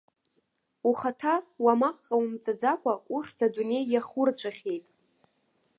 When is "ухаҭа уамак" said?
0.89-1.97